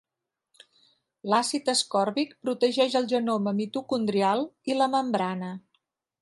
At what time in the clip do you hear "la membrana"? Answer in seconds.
4.81-5.53